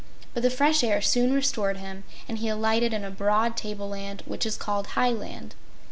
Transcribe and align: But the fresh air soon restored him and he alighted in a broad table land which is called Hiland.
But 0.33 0.41
the 0.41 0.49
fresh 0.49 0.83
air 0.83 0.99
soon 0.99 1.31
restored 1.31 1.77
him 1.77 2.05
and 2.27 2.39
he 2.39 2.47
alighted 2.47 2.91
in 2.91 3.03
a 3.03 3.11
broad 3.11 3.55
table 3.55 3.87
land 3.89 4.23
which 4.25 4.47
is 4.47 4.57
called 4.57 4.87
Hiland. 4.97 5.53